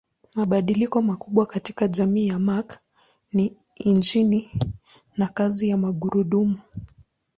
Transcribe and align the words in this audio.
Mabadiliko 0.35 1.01
makubwa 1.01 1.45
katika 1.45 1.87
jamii 1.87 2.27
ya 2.27 2.39
Mark 2.39 2.79
ni 3.33 3.57
injini 3.75 4.51
na 5.17 5.27
kazi 5.27 5.69
ya 5.69 5.77
magurudumu. 5.77 6.59